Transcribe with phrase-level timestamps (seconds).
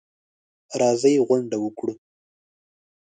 [0.79, 1.93] راځئ غونډه وکړو.